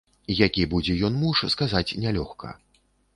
[0.35, 2.55] Які будзе ён муж, сказаць нялёгка.